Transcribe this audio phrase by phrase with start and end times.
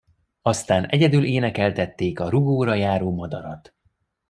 [0.41, 3.75] Aztán egyedül énekeltették a rugóra járó madarat.